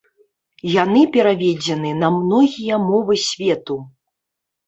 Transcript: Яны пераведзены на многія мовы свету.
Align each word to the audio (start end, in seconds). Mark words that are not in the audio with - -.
Яны 0.83 1.01
пераведзены 1.15 1.91
на 2.03 2.09
многія 2.15 2.75
мовы 2.89 3.13
свету. 3.27 3.77